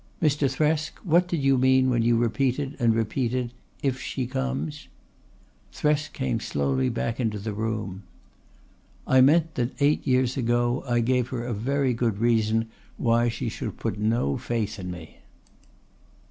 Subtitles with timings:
[0.19, 0.51] "Mr.
[0.51, 3.53] Thresk, what did you mean when you repeated and repeated
[3.83, 4.87] if she comes?"
[5.71, 8.01] Thresk came slowly back into the room.
[9.05, 12.67] "I meant that eight years ago I gave her a very good reason
[12.97, 15.19] why she should put no faith in me."